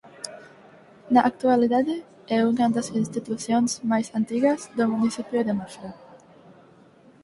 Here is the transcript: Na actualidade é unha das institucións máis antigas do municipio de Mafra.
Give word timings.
Na 1.13 1.21
actualidade 1.31 1.95
é 2.37 2.39
unha 2.51 2.67
das 2.75 2.87
institucións 3.01 3.71
máis 3.91 4.07
antigas 4.19 4.59
do 4.77 4.85
municipio 4.93 5.39
de 5.47 5.53
Mafra. 5.59 5.91